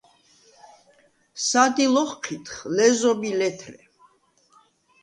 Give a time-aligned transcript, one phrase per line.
[1.47, 3.79] სადილ ოხჴიდხ– ლეზობ ი ლეთრე.